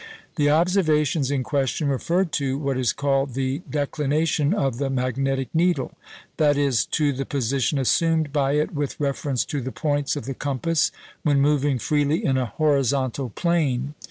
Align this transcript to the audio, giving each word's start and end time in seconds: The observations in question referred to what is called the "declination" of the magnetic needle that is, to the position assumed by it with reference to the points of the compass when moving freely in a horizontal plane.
The 0.35 0.49
observations 0.49 1.29
in 1.29 1.43
question 1.43 1.87
referred 1.87 2.31
to 2.31 2.57
what 2.57 2.75
is 2.75 2.91
called 2.91 3.35
the 3.35 3.61
"declination" 3.69 4.51
of 4.51 4.79
the 4.79 4.89
magnetic 4.89 5.53
needle 5.53 5.91
that 6.37 6.57
is, 6.57 6.87
to 6.87 7.13
the 7.13 7.23
position 7.23 7.77
assumed 7.77 8.33
by 8.33 8.53
it 8.53 8.73
with 8.73 8.99
reference 8.99 9.45
to 9.45 9.61
the 9.61 9.71
points 9.71 10.15
of 10.15 10.25
the 10.25 10.33
compass 10.33 10.91
when 11.21 11.39
moving 11.39 11.77
freely 11.77 12.25
in 12.25 12.35
a 12.35 12.47
horizontal 12.47 13.29
plane. 13.29 13.93